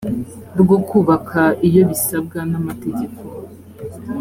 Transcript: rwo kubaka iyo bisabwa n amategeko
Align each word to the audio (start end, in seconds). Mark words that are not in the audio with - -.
rwo 0.61 0.77
kubaka 0.89 1.41
iyo 1.67 1.81
bisabwa 1.89 2.39
n 2.51 2.53
amategeko 2.59 3.19